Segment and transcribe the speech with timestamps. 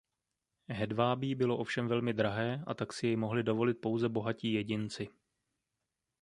[0.67, 5.09] Hedvábí bylo ovšem velmi drahé a tak si jej mohli dovolit pouze bohatí jedinci.